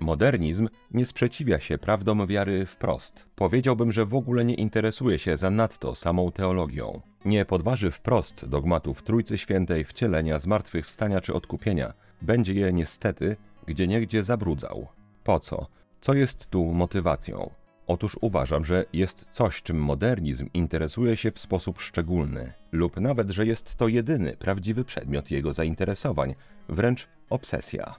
Modernizm 0.00 0.68
nie 0.90 1.06
sprzeciwia 1.06 1.60
się 1.60 1.78
prawdom 1.78 2.26
wiary 2.26 2.66
wprost. 2.66 3.26
Powiedziałbym, 3.34 3.92
że 3.92 4.06
w 4.06 4.14
ogóle 4.14 4.44
nie 4.44 4.54
interesuje 4.54 5.18
się 5.18 5.36
zanadto 5.36 5.94
samą 5.94 6.32
teologią. 6.32 7.00
Nie 7.24 7.44
podważy 7.44 7.90
wprost 7.90 8.48
dogmatów 8.48 9.02
Trójcy 9.02 9.38
Świętej, 9.38 9.84
wcielenia, 9.84 10.38
zmartwychwstania 10.38 11.20
czy 11.20 11.34
odkupienia. 11.34 11.92
Będzie 12.22 12.54
je 12.54 12.72
niestety 12.72 13.36
gdzieniegdzie 13.66 14.24
zabrudzał. 14.24 14.88
Po 15.24 15.40
co? 15.40 15.66
Co 16.00 16.14
jest 16.14 16.46
tu 16.46 16.64
motywacją? 16.64 17.50
Otóż 17.86 18.18
uważam, 18.20 18.64
że 18.64 18.84
jest 18.92 19.26
coś, 19.30 19.62
czym 19.62 19.78
modernizm 19.78 20.48
interesuje 20.54 21.16
się 21.16 21.30
w 21.30 21.38
sposób 21.38 21.80
szczególny, 21.80 22.52
lub 22.72 23.00
nawet, 23.00 23.30
że 23.30 23.46
jest 23.46 23.74
to 23.74 23.88
jedyny 23.88 24.36
prawdziwy 24.36 24.84
przedmiot 24.84 25.30
jego 25.30 25.52
zainteresowań, 25.52 26.34
wręcz 26.68 27.08
obsesja. 27.30 27.94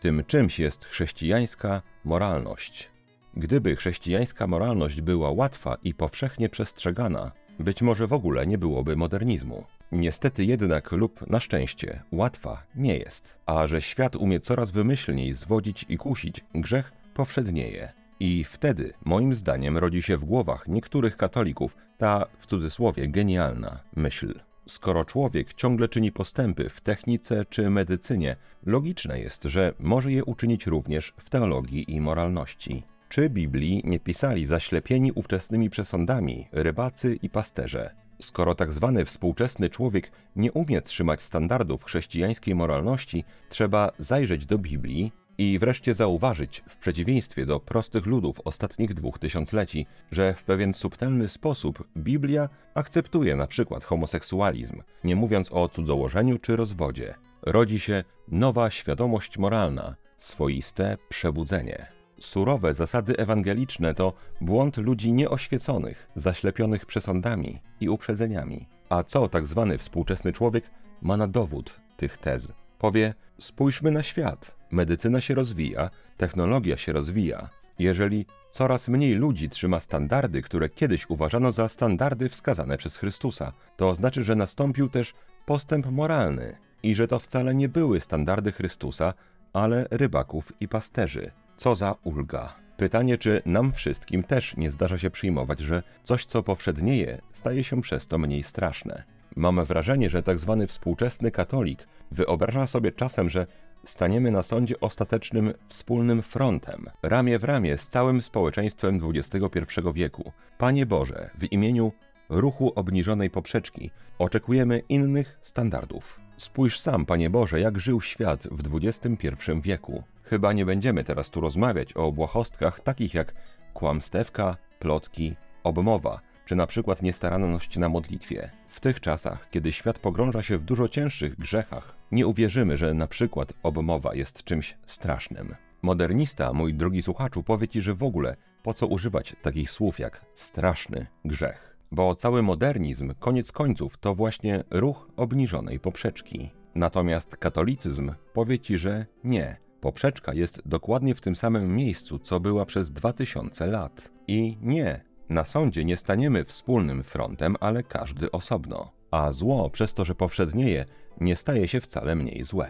Tym 0.00 0.24
czymś 0.26 0.58
jest 0.58 0.84
chrześcijańska 0.84 1.82
moralność. 2.04 2.90
Gdyby 3.36 3.76
chrześcijańska 3.76 4.46
moralność 4.46 5.00
była 5.00 5.30
łatwa 5.30 5.76
i 5.84 5.94
powszechnie 5.94 6.48
przestrzegana, 6.48 7.32
być 7.58 7.82
może 7.82 8.06
w 8.06 8.12
ogóle 8.12 8.46
nie 8.46 8.58
byłoby 8.58 8.96
modernizmu. 8.96 9.64
Niestety 9.92 10.44
jednak 10.44 10.92
lub 10.92 11.30
na 11.30 11.40
szczęście 11.40 12.02
łatwa 12.12 12.62
nie 12.74 12.96
jest, 12.96 13.38
a 13.46 13.66
że 13.66 13.82
świat 13.82 14.16
umie 14.16 14.40
coraz 14.40 14.70
wymyślniej 14.70 15.32
zwodzić 15.32 15.86
i 15.88 15.96
kusić, 15.96 16.44
grzech 16.54 16.92
powszednieje. 17.14 17.92
I 18.20 18.44
wtedy, 18.44 18.92
moim 19.04 19.34
zdaniem, 19.34 19.78
rodzi 19.78 20.02
się 20.02 20.16
w 20.16 20.24
głowach 20.24 20.68
niektórych 20.68 21.16
katolików 21.16 21.76
ta, 21.98 22.26
w 22.38 22.46
cudzysłowie, 22.46 23.08
genialna 23.08 23.80
myśl. 23.96 24.40
Skoro 24.66 25.04
człowiek 25.04 25.54
ciągle 25.54 25.88
czyni 25.88 26.12
postępy 26.12 26.68
w 26.68 26.80
technice 26.80 27.44
czy 27.44 27.70
medycynie, 27.70 28.36
logiczne 28.66 29.20
jest, 29.20 29.44
że 29.44 29.74
może 29.78 30.12
je 30.12 30.24
uczynić 30.24 30.66
również 30.66 31.14
w 31.16 31.30
teologii 31.30 31.94
i 31.94 32.00
moralności. 32.00 32.82
Czy 33.08 33.30
Biblii 33.30 33.80
nie 33.84 34.00
pisali 34.00 34.46
zaślepieni 34.46 35.12
ówczesnymi 35.12 35.70
przesądami 35.70 36.48
rybacy 36.52 37.18
i 37.22 37.30
pasterze? 37.30 37.94
Skoro 38.22 38.54
tak 38.54 38.72
zwany 38.72 39.04
współczesny 39.04 39.70
człowiek 39.70 40.12
nie 40.36 40.52
umie 40.52 40.82
trzymać 40.82 41.22
standardów 41.22 41.84
chrześcijańskiej 41.84 42.54
moralności, 42.54 43.24
trzeba 43.48 43.92
zajrzeć 43.98 44.46
do 44.46 44.58
Biblii 44.58 45.12
i 45.38 45.58
wreszcie 45.58 45.94
zauważyć, 45.94 46.62
w 46.68 46.76
przeciwieństwie 46.76 47.46
do 47.46 47.60
prostych 47.60 48.06
ludów 48.06 48.40
ostatnich 48.44 48.94
dwóch 48.94 49.18
tysiącleci, 49.18 49.86
że 50.12 50.34
w 50.34 50.44
pewien 50.44 50.74
subtelny 50.74 51.28
sposób 51.28 51.88
Biblia 51.96 52.48
akceptuje 52.74 53.36
na 53.36 53.46
przykład 53.46 53.84
homoseksualizm, 53.84 54.82
nie 55.04 55.16
mówiąc 55.16 55.52
o 55.52 55.68
cudzołożeniu 55.68 56.38
czy 56.38 56.56
rozwodzie. 56.56 57.14
Rodzi 57.42 57.80
się 57.80 58.04
nowa 58.28 58.70
świadomość 58.70 59.38
moralna, 59.38 59.94
swoiste 60.18 60.96
przebudzenie. 61.08 62.01
Surowe 62.22 62.74
zasady 62.74 63.16
ewangeliczne 63.16 63.94
to 63.94 64.12
błąd 64.40 64.76
ludzi 64.76 65.12
nieoświeconych, 65.12 66.08
zaślepionych 66.14 66.86
przesądami 66.86 67.60
i 67.80 67.88
uprzedzeniami. 67.88 68.68
A 68.88 69.02
co 69.02 69.28
tak 69.28 69.46
zwany 69.46 69.78
współczesny 69.78 70.32
człowiek 70.32 70.64
ma 71.02 71.16
na 71.16 71.28
dowód 71.28 71.80
tych 71.96 72.18
tez? 72.18 72.48
Powie: 72.78 73.14
spójrzmy 73.38 73.90
na 73.90 74.02
świat. 74.02 74.56
Medycyna 74.70 75.20
się 75.20 75.34
rozwija, 75.34 75.90
technologia 76.16 76.76
się 76.76 76.92
rozwija. 76.92 77.48
Jeżeli 77.78 78.26
coraz 78.52 78.88
mniej 78.88 79.14
ludzi 79.14 79.50
trzyma 79.50 79.80
standardy, 79.80 80.42
które 80.42 80.68
kiedyś 80.68 81.10
uważano 81.10 81.52
za 81.52 81.68
standardy 81.68 82.28
wskazane 82.28 82.78
przez 82.78 82.96
Chrystusa, 82.96 83.52
to 83.76 83.94
znaczy, 83.94 84.24
że 84.24 84.34
nastąpił 84.34 84.88
też 84.88 85.14
postęp 85.46 85.86
moralny 85.86 86.56
i 86.82 86.94
że 86.94 87.08
to 87.08 87.18
wcale 87.18 87.54
nie 87.54 87.68
były 87.68 88.00
standardy 88.00 88.52
Chrystusa, 88.52 89.14
ale 89.52 89.86
rybaków 89.90 90.52
i 90.60 90.68
pasterzy. 90.68 91.30
Co 91.56 91.74
za 91.74 91.94
ulga. 92.04 92.54
Pytanie, 92.76 93.18
czy 93.18 93.42
nam 93.46 93.72
wszystkim 93.72 94.22
też 94.22 94.56
nie 94.56 94.70
zdarza 94.70 94.98
się 94.98 95.10
przyjmować, 95.10 95.60
że 95.60 95.82
coś, 96.04 96.24
co 96.24 96.42
powszednieje, 96.42 97.20
staje 97.32 97.64
się 97.64 97.82
przez 97.82 98.06
to 98.06 98.18
mniej 98.18 98.42
straszne. 98.42 99.02
Mam 99.36 99.64
wrażenie, 99.64 100.10
że 100.10 100.22
tak 100.22 100.38
zwany 100.38 100.66
współczesny 100.66 101.30
katolik 101.30 101.86
wyobraża 102.10 102.66
sobie 102.66 102.92
czasem, 102.92 103.30
że 103.30 103.46
staniemy 103.84 104.30
na 104.30 104.42
sądzie 104.42 104.80
ostatecznym 104.80 105.52
wspólnym 105.68 106.22
frontem, 106.22 106.86
ramię 107.02 107.38
w 107.38 107.44
ramię 107.44 107.78
z 107.78 107.88
całym 107.88 108.22
społeczeństwem 108.22 109.00
XXI 109.14 109.80
wieku. 109.94 110.32
Panie 110.58 110.86
Boże, 110.86 111.30
w 111.38 111.52
imieniu 111.52 111.92
ruchu 112.28 112.72
obniżonej 112.74 113.30
poprzeczki 113.30 113.90
oczekujemy 114.18 114.82
innych 114.88 115.38
standardów. 115.42 116.20
Spójrz 116.36 116.80
sam, 116.80 117.06
Panie 117.06 117.30
Boże, 117.30 117.60
jak 117.60 117.78
żył 117.78 118.00
świat 118.00 118.48
w 118.50 118.76
XXI 118.76 119.28
wieku. 119.62 120.02
Chyba 120.32 120.52
nie 120.52 120.64
będziemy 120.64 121.04
teraz 121.04 121.30
tu 121.30 121.40
rozmawiać 121.40 121.92
o 121.92 122.12
błahostkach 122.12 122.80
takich 122.80 123.14
jak 123.14 123.34
kłamstewka, 123.74 124.56
plotki, 124.78 125.36
obmowa, 125.64 126.20
czy 126.44 126.56
na 126.56 126.66
przykład 126.66 127.02
niestaranność 127.02 127.76
na 127.76 127.88
modlitwie. 127.88 128.50
W 128.68 128.80
tych 128.80 129.00
czasach, 129.00 129.50
kiedy 129.50 129.72
świat 129.72 129.98
pogrąża 129.98 130.42
się 130.42 130.58
w 130.58 130.64
dużo 130.64 130.88
cięższych 130.88 131.38
grzechach, 131.38 131.96
nie 132.12 132.26
uwierzymy, 132.26 132.76
że 132.76 132.94
na 132.94 133.06
przykład 133.06 133.52
obmowa 133.62 134.14
jest 134.14 134.44
czymś 134.44 134.76
strasznym. 134.86 135.54
Modernista, 135.82 136.52
mój 136.52 136.74
drogi 136.74 137.02
słuchaczu, 137.02 137.42
powie 137.42 137.68
ci, 137.68 137.80
że 137.80 137.94
w 137.94 138.02
ogóle 138.02 138.36
po 138.62 138.74
co 138.74 138.86
używać 138.86 139.36
takich 139.42 139.70
słów 139.70 139.98
jak 139.98 140.24
straszny 140.34 141.06
grzech. 141.24 141.76
Bo 141.90 142.14
cały 142.14 142.42
modernizm, 142.42 143.14
koniec 143.18 143.52
końców, 143.52 143.98
to 143.98 144.14
właśnie 144.14 144.64
ruch 144.70 145.08
obniżonej 145.16 145.80
poprzeczki. 145.80 146.50
Natomiast 146.74 147.36
katolicyzm 147.36 148.12
powie 148.32 148.58
ci, 148.58 148.78
że 148.78 149.06
nie. 149.24 149.62
Poprzeczka 149.82 150.34
jest 150.34 150.62
dokładnie 150.66 151.14
w 151.14 151.20
tym 151.20 151.36
samym 151.36 151.76
miejscu, 151.76 152.18
co 152.18 152.40
była 152.40 152.64
przez 152.64 152.90
2000 152.90 153.66
lat. 153.66 154.10
I 154.28 154.58
nie, 154.60 155.04
na 155.28 155.44
sądzie 155.44 155.84
nie 155.84 155.96
staniemy 155.96 156.44
wspólnym 156.44 157.02
frontem, 157.02 157.56
ale 157.60 157.82
każdy 157.82 158.30
osobno. 158.30 158.92
A 159.10 159.32
zło, 159.32 159.70
przez 159.70 159.94
to, 159.94 160.04
że 160.04 160.14
powszednieje, 160.14 160.84
nie 161.20 161.36
staje 161.36 161.68
się 161.68 161.80
wcale 161.80 162.16
mniej 162.16 162.44
złe. 162.44 162.68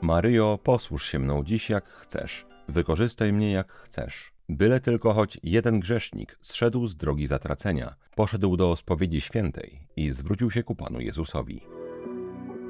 Maryjo, 0.00 0.58
posłuż 0.62 1.06
się 1.06 1.18
mną 1.18 1.44
dziś 1.44 1.70
jak 1.70 1.88
chcesz, 1.88 2.46
wykorzystaj 2.68 3.32
mnie 3.32 3.52
jak 3.52 3.72
chcesz. 3.72 4.32
Byle 4.48 4.80
tylko 4.80 5.14
choć 5.14 5.40
jeden 5.42 5.80
grzesznik 5.80 6.38
zszedł 6.40 6.86
z 6.86 6.96
drogi 6.96 7.26
zatracenia, 7.26 7.94
poszedł 8.14 8.56
do 8.56 8.76
spowiedzi 8.76 9.20
świętej 9.20 9.88
i 9.96 10.10
zwrócił 10.10 10.50
się 10.50 10.62
ku 10.62 10.74
Panu 10.74 11.00
Jezusowi. 11.00 11.85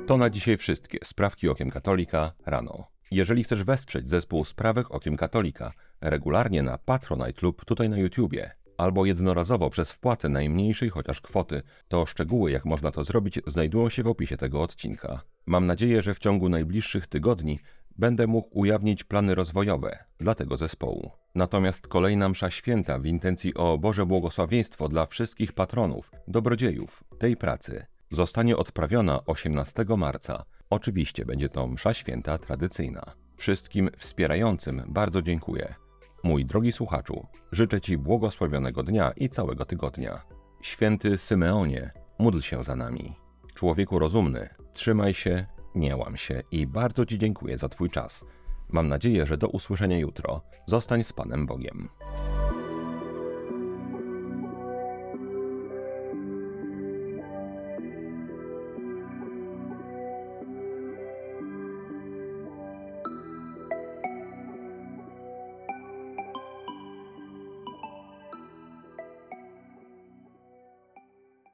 To 0.06 0.16
na 0.16 0.30
dzisiaj 0.30 0.56
wszystkie 0.56 0.98
sprawki 1.04 1.48
okiem 1.48 1.70
katolika 1.70 2.32
rano. 2.44 2.84
Jeżeli 3.10 3.44
chcesz 3.44 3.64
wesprzeć 3.64 4.10
zespół 4.10 4.44
Sprawek 4.44 4.90
Okiem 4.90 5.16
Katolika 5.16 5.72
regularnie 6.00 6.62
na 6.62 6.78
Patronite 6.78 7.40
lub 7.42 7.64
tutaj 7.64 7.88
na 7.88 7.98
YouTubie, 7.98 8.50
albo 8.76 9.06
jednorazowo 9.06 9.70
przez 9.70 9.92
wpłatę 9.92 10.28
najmniejszej 10.28 10.90
chociaż 10.90 11.20
kwoty, 11.20 11.62
to 11.88 12.06
szczegóły 12.06 12.50
jak 12.50 12.64
można 12.64 12.90
to 12.90 13.04
zrobić 13.04 13.40
znajdują 13.46 13.88
się 13.88 14.02
w 14.02 14.06
opisie 14.06 14.36
tego 14.36 14.62
odcinka. 14.62 15.22
Mam 15.46 15.66
nadzieję, 15.66 16.02
że 16.02 16.14
w 16.14 16.18
ciągu 16.18 16.48
najbliższych 16.48 17.06
tygodni 17.06 17.60
będę 17.98 18.26
mógł 18.26 18.58
ujawnić 18.58 19.04
plany 19.04 19.34
rozwojowe 19.34 20.04
dla 20.18 20.34
tego 20.34 20.56
zespołu. 20.56 21.10
Natomiast 21.34 21.88
kolejna 21.88 22.28
msza 22.28 22.50
święta 22.50 22.98
w 22.98 23.06
intencji 23.06 23.54
o 23.54 23.78
Boże 23.78 24.06
błogosławieństwo 24.06 24.88
dla 24.88 25.06
wszystkich 25.06 25.52
patronów, 25.52 26.10
dobrodziejów 26.28 27.04
tej 27.18 27.36
pracy 27.36 27.86
zostanie 28.10 28.56
odprawiona 28.56 29.24
18 29.26 29.84
marca. 29.96 30.44
Oczywiście 30.70 31.24
będzie 31.24 31.48
to 31.48 31.66
msza 31.66 31.94
święta 31.94 32.38
tradycyjna. 32.38 33.02
Wszystkim 33.36 33.90
wspierającym 33.98 34.82
bardzo 34.88 35.22
dziękuję. 35.22 35.74
Mój 36.22 36.44
drogi 36.44 36.72
słuchaczu, 36.72 37.26
życzę 37.52 37.80
Ci 37.80 37.98
błogosławionego 37.98 38.82
dnia 38.82 39.10
i 39.16 39.28
całego 39.28 39.64
tygodnia. 39.64 40.22
Święty 40.62 41.18
Symeonie, 41.18 41.92
módl 42.18 42.40
się 42.40 42.64
za 42.64 42.76
nami. 42.76 43.14
Człowieku 43.54 43.98
rozumny, 43.98 44.48
trzymaj 44.72 45.14
się, 45.14 45.46
nie 45.74 45.96
łam 45.96 46.16
się 46.16 46.42
i 46.50 46.66
bardzo 46.66 47.06
Ci 47.06 47.18
dziękuję 47.18 47.58
za 47.58 47.68
Twój 47.68 47.90
czas. 47.90 48.24
Mam 48.68 48.88
nadzieję, 48.88 49.26
że 49.26 49.36
do 49.38 49.48
usłyszenia 49.48 49.98
jutro. 49.98 50.42
Zostań 50.66 51.04
z 51.04 51.12
Panem 51.12 51.46
Bogiem. 51.46 51.88